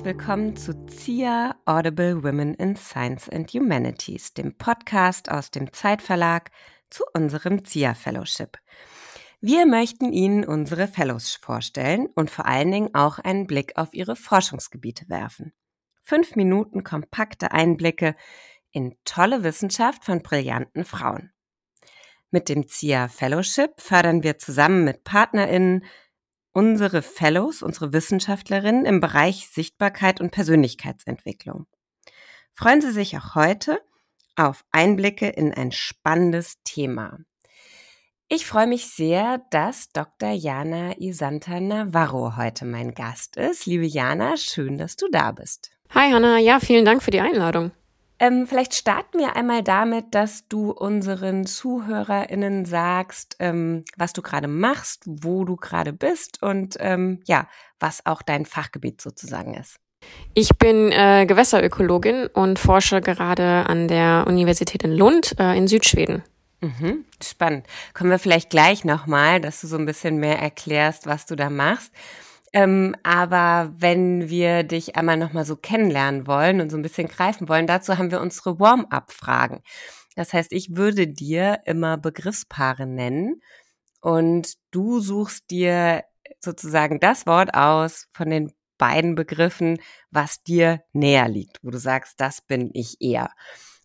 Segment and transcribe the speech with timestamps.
[0.00, 6.50] herzlich willkommen zu ZIA Audible Women in Science and Humanities, dem Podcast aus dem Zeitverlag
[6.88, 8.56] zu unserem ZIA Fellowship.
[9.42, 14.16] Wir möchten Ihnen unsere Fellows vorstellen und vor allen Dingen auch einen Blick auf ihre
[14.16, 15.52] Forschungsgebiete werfen.
[16.02, 18.16] Fünf Minuten kompakte Einblicke
[18.72, 21.30] in tolle Wissenschaft von brillanten Frauen.
[22.30, 25.84] Mit dem ZIA Fellowship fördern wir zusammen mit PartnerInnen
[26.60, 31.66] unsere Fellows, unsere Wissenschaftlerinnen im Bereich Sichtbarkeit und Persönlichkeitsentwicklung.
[32.52, 33.80] Freuen Sie sich auch heute
[34.36, 37.16] auf Einblicke in ein spannendes Thema.
[38.28, 40.32] Ich freue mich sehr, dass Dr.
[40.32, 43.64] Jana Isanta Navarro heute mein Gast ist.
[43.64, 45.70] Liebe Jana, schön, dass du da bist.
[45.94, 47.72] Hi Hanna, ja, vielen Dank für die Einladung.
[48.22, 54.46] Ähm, vielleicht starten wir einmal damit, dass du unseren ZuhörerInnen sagst, ähm, was du gerade
[54.46, 57.48] machst, wo du gerade bist und ähm, ja,
[57.80, 59.76] was auch dein Fachgebiet sozusagen ist.
[60.34, 66.22] Ich bin äh, Gewässerökologin und forsche gerade an der Universität in Lund äh, in Südschweden.
[66.60, 67.66] Mhm, spannend.
[67.94, 71.48] Kommen wir vielleicht gleich nochmal, dass du so ein bisschen mehr erklärst, was du da
[71.48, 71.90] machst.
[72.52, 77.48] Ähm, aber wenn wir dich einmal nochmal so kennenlernen wollen und so ein bisschen greifen
[77.48, 79.62] wollen, dazu haben wir unsere Warm-up-Fragen.
[80.16, 83.40] Das heißt, ich würde dir immer Begriffspaare nennen
[84.00, 86.04] und du suchst dir
[86.40, 89.78] sozusagen das Wort aus von den beiden Begriffen,
[90.10, 93.30] was dir näher liegt, wo du sagst, das bin ich eher.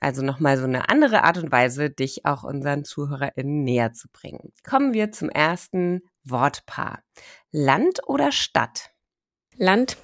[0.00, 4.52] Also nochmal so eine andere Art und Weise, dich auch unseren ZuhörerInnen näher zu bringen.
[4.68, 7.02] Kommen wir zum ersten Wortpaar.
[7.50, 8.90] Land oder Stadt?
[9.56, 9.96] Land.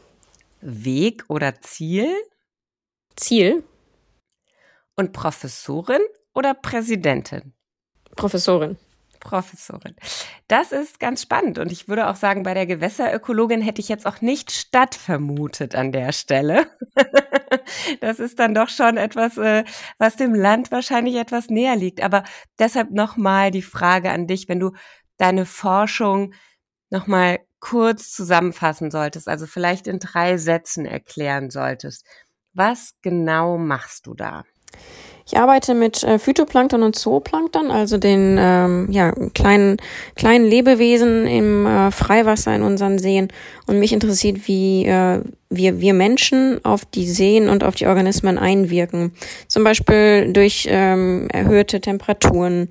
[0.61, 2.09] Weg oder Ziel?
[3.17, 3.63] Ziel.
[4.97, 6.01] Und Professorin
[6.35, 7.53] oder Präsidentin?
[8.17, 8.77] Professorin.
[9.21, 9.97] Professorin.
[10.49, 14.07] Das ist ganz spannend und ich würde auch sagen, bei der Gewässerökologin hätte ich jetzt
[14.07, 16.67] auch nicht Stadt vermutet an der Stelle.
[18.01, 19.65] das ist dann doch schon etwas, äh,
[19.99, 22.03] was dem Land wahrscheinlich etwas näher liegt.
[22.03, 22.25] Aber
[22.59, 24.73] deshalb nochmal die Frage an dich, wenn du
[25.17, 26.35] deine Forschung
[26.91, 32.07] nochmal kurz zusammenfassen solltest, also vielleicht in drei Sätzen erklären solltest.
[32.53, 34.45] Was genau machst du da?
[35.27, 39.79] Ich arbeite mit äh, Phytoplankton und Zooplankton, also den ähm, ja, kleinen,
[40.17, 43.29] kleinen Lebewesen im äh, Freiwasser in unseren Seen.
[43.67, 48.37] Und mich interessiert, wie äh, wir, wir Menschen auf die Seen und auf die Organismen
[48.37, 49.13] einwirken.
[49.49, 52.69] Zum Beispiel durch ähm, erhöhte Temperaturen,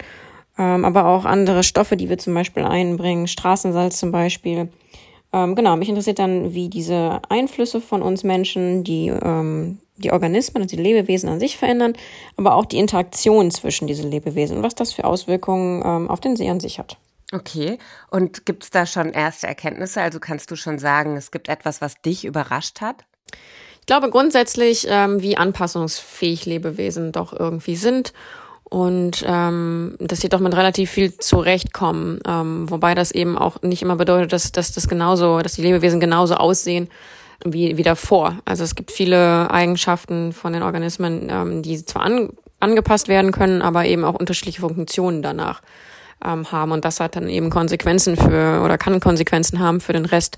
[0.59, 4.70] ähm, aber auch andere Stoffe, die wir zum Beispiel einbringen, Straßensalz zum Beispiel.
[5.34, 10.64] Ähm, genau, mich interessiert dann, wie diese Einflüsse von uns Menschen, die ähm, die Organismen
[10.64, 11.94] und die Lebewesen an sich verändern,
[12.38, 16.36] aber auch die Interaktion zwischen diesen Lebewesen und was das für Auswirkungen ähm, auf den
[16.36, 16.98] See an sich hat.
[17.31, 17.80] Okay,
[18.12, 20.02] und gibt es da schon erste Erkenntnisse?
[20.02, 23.06] Also kannst du schon sagen, es gibt etwas, was dich überrascht hat?
[23.80, 28.14] Ich glaube grundsätzlich, ähm, wie anpassungsfähig Lebewesen doch irgendwie sind
[28.64, 33.82] und ähm, dass sie doch mit relativ viel zurechtkommen, ähm, wobei das eben auch nicht
[33.82, 36.90] immer bedeutet, dass, dass das genauso, dass die Lebewesen genauso aussehen
[37.46, 38.40] wie, wie davor.
[38.46, 43.62] Also es gibt viele Eigenschaften von den Organismen, ähm, die zwar an, angepasst werden können,
[43.62, 45.62] aber eben auch unterschiedliche Funktionen danach
[46.24, 46.72] ähm, haben.
[46.72, 50.38] Und das hat dann eben Konsequenzen für oder kann Konsequenzen haben für den Rest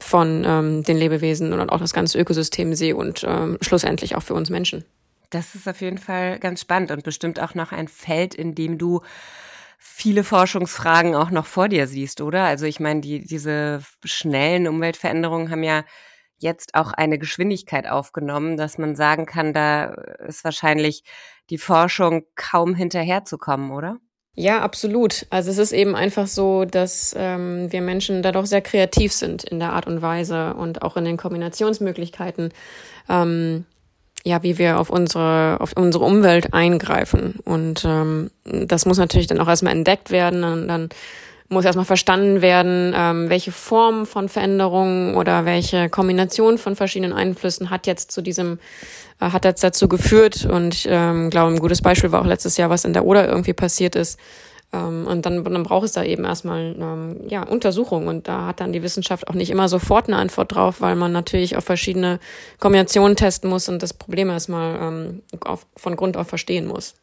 [0.00, 4.34] von ähm, den Lebewesen und auch das ganze Ökosystem See und ähm, schlussendlich auch für
[4.34, 4.84] uns Menschen.
[5.30, 8.78] Das ist auf jeden Fall ganz spannend und bestimmt auch noch ein Feld, in dem
[8.78, 9.00] du
[9.78, 12.44] viele Forschungsfragen auch noch vor dir siehst, oder?
[12.44, 15.84] Also ich meine, die, diese schnellen Umweltveränderungen haben ja
[16.38, 19.84] jetzt auch eine Geschwindigkeit aufgenommen, dass man sagen kann, da
[20.26, 21.02] ist wahrscheinlich
[21.50, 23.98] die Forschung kaum hinterherzukommen, oder?
[24.38, 25.26] Ja, absolut.
[25.30, 29.44] Also es ist eben einfach so, dass ähm, wir Menschen da doch sehr kreativ sind
[29.44, 32.52] in der Art und Weise und auch in den Kombinationsmöglichkeiten,
[33.08, 33.64] ähm,
[34.24, 37.36] ja, wie wir auf unsere auf unsere Umwelt eingreifen.
[37.44, 40.90] Und ähm, das muss natürlich dann auch erstmal entdeckt werden und dann
[41.48, 47.70] muss erstmal verstanden werden, ähm, welche Form von Veränderungen oder welche Kombination von verschiedenen Einflüssen
[47.70, 48.58] hat jetzt zu diesem,
[49.20, 50.44] äh, hat jetzt dazu geführt.
[50.44, 53.28] Und ich ähm, glaube, ein gutes Beispiel war auch letztes Jahr, was in der Oder
[53.28, 54.18] irgendwie passiert ist.
[54.72, 58.08] Ähm, und dann, dann braucht es da eben erstmal ähm, ja, Untersuchungen.
[58.08, 61.12] Und da hat dann die Wissenschaft auch nicht immer sofort eine Antwort drauf, weil man
[61.12, 62.18] natürlich auf verschiedene
[62.58, 66.94] Kombinationen testen muss und das Problem erstmal ähm, auf, von Grund auf verstehen muss.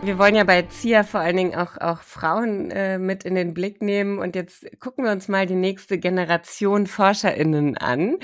[0.00, 3.52] Wir wollen ja bei ZIA vor allen Dingen auch, auch Frauen äh, mit in den
[3.52, 4.18] Blick nehmen.
[4.20, 8.16] Und jetzt gucken wir uns mal die nächste Generation ForscherInnen an.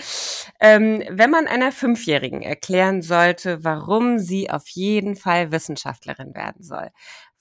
[0.60, 6.90] Ähm, wenn man einer Fünfjährigen erklären sollte, warum sie auf jeden Fall Wissenschaftlerin werden soll,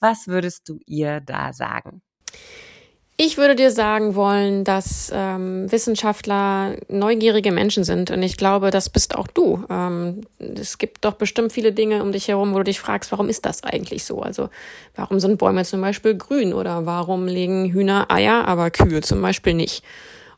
[0.00, 2.02] was würdest du ihr da sagen?
[3.16, 8.90] Ich würde dir sagen wollen, dass ähm, Wissenschaftler neugierige Menschen sind und ich glaube, das
[8.90, 9.64] bist auch du.
[9.70, 13.28] Ähm, es gibt doch bestimmt viele Dinge um dich herum, wo du dich fragst, warum
[13.28, 14.20] ist das eigentlich so?
[14.20, 14.50] Also
[14.96, 19.54] warum sind Bäume zum Beispiel grün oder warum legen Hühner Eier, aber Kühe zum Beispiel
[19.54, 19.84] nicht?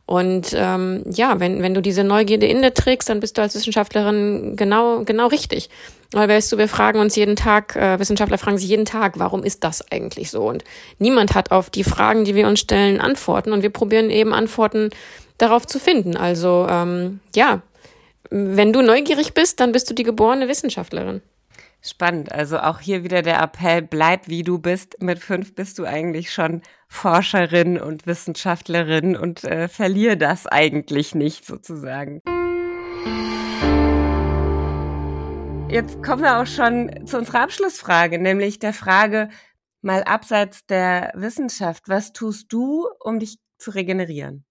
[0.04, 3.54] Und ähm, ja, wenn, wenn du diese Neugierde in dir trägst, dann bist du als
[3.54, 5.70] Wissenschaftlerin genau, genau richtig.
[6.12, 9.42] Weil weißt du, wir fragen uns jeden Tag, äh, Wissenschaftler fragen sich jeden Tag, warum
[9.42, 10.48] ist das eigentlich so?
[10.48, 10.64] Und
[10.98, 13.52] niemand hat auf die Fragen, die wir uns stellen, Antworten.
[13.52, 14.90] Und wir probieren eben Antworten
[15.38, 16.16] darauf zu finden.
[16.16, 17.62] Also ähm, ja,
[18.30, 21.22] wenn du neugierig bist, dann bist du die geborene Wissenschaftlerin.
[21.82, 22.32] Spannend.
[22.32, 25.00] Also auch hier wieder der Appell, bleib wie du bist.
[25.00, 31.44] Mit fünf bist du eigentlich schon Forscherin und Wissenschaftlerin und äh, verlier das eigentlich nicht
[31.44, 32.22] sozusagen.
[35.68, 39.28] Jetzt kommen wir auch schon zu unserer Abschlussfrage, nämlich der Frage
[39.82, 41.88] mal abseits der Wissenschaft.
[41.88, 44.44] Was tust du, um dich zu regenerieren?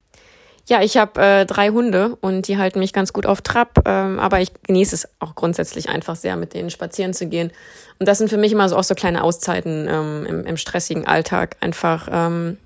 [0.67, 4.19] Ja, ich habe äh, drei Hunde und die halten mich ganz gut auf Trab, ähm,
[4.19, 7.51] aber ich genieße es auch grundsätzlich einfach sehr, mit denen spazieren zu gehen.
[7.99, 11.07] Und das sind für mich immer so auch so kleine Auszeiten ähm, im, im stressigen
[11.07, 11.55] Alltag.
[11.61, 12.57] Einfach ähm,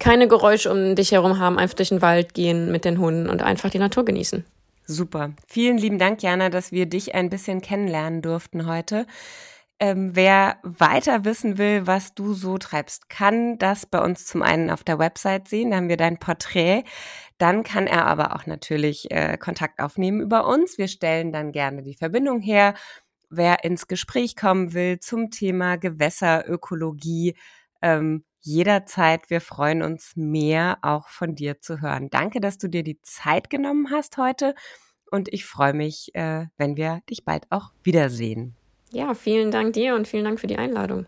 [0.00, 3.42] keine Geräusche um dich herum haben, einfach durch den Wald gehen mit den Hunden und
[3.42, 4.44] einfach die Natur genießen.
[4.90, 5.34] Super.
[5.46, 9.06] Vielen lieben Dank, Jana, dass wir dich ein bisschen kennenlernen durften heute.
[9.78, 14.70] Ähm, wer weiter wissen will, was du so treibst, kann das bei uns zum einen
[14.70, 15.70] auf der Website sehen.
[15.70, 16.84] Da haben wir dein Porträt.
[17.36, 20.78] Dann kann er aber auch natürlich äh, Kontakt aufnehmen über uns.
[20.78, 22.72] Wir stellen dann gerne die Verbindung her.
[23.28, 27.36] Wer ins Gespräch kommen will zum Thema Gewässerökologie,
[27.82, 29.30] ähm, jederzeit.
[29.30, 32.10] Wir freuen uns mehr auch von dir zu hören.
[32.10, 34.54] Danke, dass du dir die Zeit genommen hast heute.
[35.10, 38.56] Und ich freue mich, äh, wenn wir dich bald auch wiedersehen.
[38.90, 41.06] Ja, vielen Dank dir und vielen Dank für die Einladung.